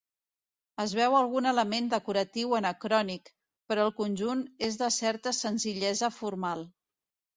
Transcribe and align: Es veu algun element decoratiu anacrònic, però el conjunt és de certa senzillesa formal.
Es 0.83 0.93
veu 0.99 1.17
algun 1.17 1.47
element 1.49 1.89
decoratiu 1.91 2.55
anacrònic, 2.61 3.29
però 3.73 3.87
el 3.91 3.95
conjunt 4.03 4.41
és 4.69 4.81
de 4.83 4.89
certa 4.99 5.35
senzillesa 5.43 6.11
formal. 6.21 6.65